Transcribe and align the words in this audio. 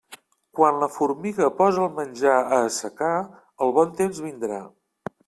Quan 0.59 0.79
la 0.83 0.87
formiga 0.93 1.49
posa 1.59 1.83
el 1.87 1.93
menjar 1.99 2.37
a 2.39 2.59
assecar, 2.71 3.13
el 3.67 3.75
bon 3.77 3.93
temps 4.01 4.23
vindrà. 4.29 4.59